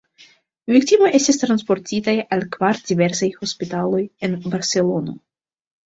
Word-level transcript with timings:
Viktimoj 0.75 1.11
estis 1.19 1.39
transportitaj 1.41 2.17
al 2.37 2.43
kvar 2.57 2.83
diversaj 2.91 3.33
hospitaloj 3.45 4.05
en 4.29 4.39
Barcelono. 4.51 5.21